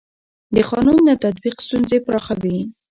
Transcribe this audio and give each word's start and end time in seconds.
د 0.55 0.57
قانون 0.69 0.99
نه 1.07 1.13
تطبیق 1.23 1.57
ستونزې 1.65 1.97
پراخوي 2.05 2.59